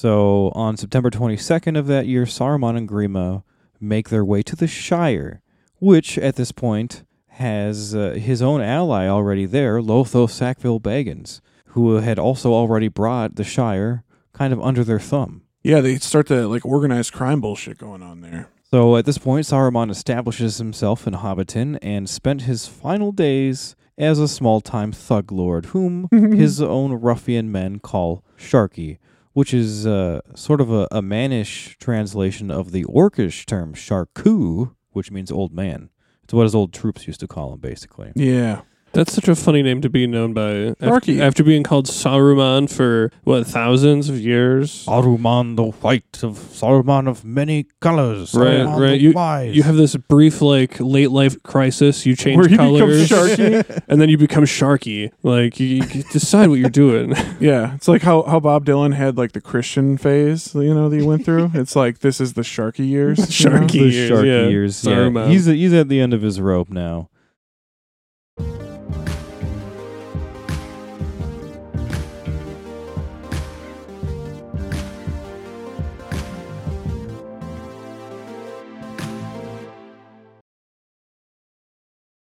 So 0.00 0.52
on 0.54 0.76
September 0.76 1.10
22nd 1.10 1.76
of 1.76 1.88
that 1.88 2.06
year, 2.06 2.22
Saruman 2.22 2.76
and 2.76 2.88
Grima 2.88 3.42
make 3.80 4.10
their 4.10 4.24
way 4.24 4.44
to 4.44 4.54
the 4.54 4.68
Shire, 4.68 5.42
which 5.80 6.16
at 6.16 6.36
this 6.36 6.52
point 6.52 7.02
has 7.30 7.96
uh, 7.96 8.10
his 8.10 8.40
own 8.40 8.60
ally 8.60 9.08
already 9.08 9.44
there, 9.44 9.80
Lotho 9.80 10.30
Sackville 10.30 10.78
Baggins, 10.78 11.40
who 11.70 11.96
had 11.96 12.16
also 12.16 12.52
already 12.52 12.86
brought 12.86 13.34
the 13.34 13.42
Shire 13.42 14.04
kind 14.32 14.52
of 14.52 14.60
under 14.60 14.84
their 14.84 15.00
thumb. 15.00 15.42
Yeah, 15.64 15.80
they 15.80 15.96
start 15.96 16.28
to 16.28 16.46
like 16.46 16.64
organized 16.64 17.12
crime 17.12 17.40
bullshit 17.40 17.78
going 17.78 18.04
on 18.04 18.20
there. 18.20 18.50
So 18.70 18.96
at 18.96 19.04
this 19.04 19.18
point, 19.18 19.46
Saruman 19.46 19.90
establishes 19.90 20.58
himself 20.58 21.08
in 21.08 21.14
Hobbiton 21.14 21.76
and 21.82 22.08
spent 22.08 22.42
his 22.42 22.68
final 22.68 23.10
days 23.10 23.74
as 23.98 24.20
a 24.20 24.28
small 24.28 24.60
time 24.60 24.92
thug 24.92 25.32
lord, 25.32 25.66
whom 25.66 26.08
his 26.12 26.62
own 26.62 26.92
ruffian 26.92 27.50
men 27.50 27.80
call 27.80 28.22
Sharky, 28.38 28.98
which 29.38 29.54
is 29.54 29.86
uh, 29.86 30.20
sort 30.34 30.60
of 30.60 30.68
a, 30.72 30.88
a 30.90 31.00
mannish 31.00 31.76
translation 31.78 32.50
of 32.50 32.72
the 32.72 32.82
orcish 32.86 33.46
term 33.46 33.72
Sharku, 33.72 34.74
which 34.90 35.12
means 35.12 35.30
old 35.30 35.52
man. 35.52 35.90
It's 36.24 36.34
what 36.34 36.42
his 36.42 36.56
old 36.56 36.72
troops 36.72 37.06
used 37.06 37.20
to 37.20 37.28
call 37.28 37.52
him, 37.52 37.60
basically. 37.60 38.10
Yeah. 38.16 38.62
That's 38.98 39.14
such 39.14 39.28
a 39.28 39.36
funny 39.36 39.62
name 39.62 39.80
to 39.82 39.88
be 39.88 40.08
known 40.08 40.32
by. 40.32 40.74
Sharky. 40.82 41.20
After, 41.20 41.22
after 41.22 41.44
being 41.44 41.62
called 41.62 41.86
Saruman 41.86 42.68
for, 42.68 43.12
what, 43.22 43.46
thousands 43.46 44.08
of 44.08 44.18
years? 44.18 44.86
Saruman 44.86 45.54
the 45.54 45.66
White 45.66 46.24
of 46.24 46.36
Saruman 46.36 47.06
of 47.06 47.24
many 47.24 47.68
colors. 47.78 48.34
Right, 48.34 48.58
Saruman 48.58 48.80
right. 48.80 48.90
the 48.90 48.98
You, 48.98 49.12
wise. 49.12 49.54
you 49.54 49.62
have 49.62 49.76
this 49.76 49.94
brief, 49.94 50.42
like, 50.42 50.80
late 50.80 51.12
life 51.12 51.40
crisis. 51.44 52.06
You 52.06 52.16
change 52.16 52.38
Where 52.38 52.46
you 52.46 52.56
become 52.56 52.76
colors. 52.76 53.08
Sharky. 53.08 53.82
and 53.88 54.00
then 54.00 54.08
you 54.08 54.18
become 54.18 54.42
Sharky. 54.42 55.12
Like, 55.22 55.60
you, 55.60 55.76
you 55.76 56.02
decide 56.10 56.48
what 56.48 56.58
you're 56.58 56.68
doing. 56.68 57.14
Yeah, 57.40 57.74
it's 57.74 57.86
like 57.86 58.02
how, 58.02 58.22
how 58.22 58.40
Bob 58.40 58.64
Dylan 58.64 58.94
had 58.94 59.16
like 59.16 59.30
the 59.30 59.40
Christian 59.40 59.96
phase, 59.96 60.54
you 60.54 60.74
know, 60.74 60.88
that 60.88 60.98
he 60.98 61.06
went 61.06 61.24
through. 61.24 61.52
It's 61.54 61.76
like 61.76 62.00
this 62.00 62.20
is 62.20 62.32
the 62.32 62.42
Sharky 62.42 62.88
years. 62.88 63.18
you 63.44 63.48
know? 63.48 63.58
Sharky 63.58 63.72
the 63.72 63.88
years, 63.88 64.10
Sharky 64.10 64.26
yeah. 64.26 64.48
years. 64.48 64.84
Yeah. 64.84 64.92
Saruman. 64.92 65.28
He's 65.30 65.46
he's 65.46 65.72
at 65.72 65.88
the 65.88 66.00
end 66.00 66.14
of 66.14 66.22
his 66.22 66.40
rope 66.40 66.70
now. 66.70 67.10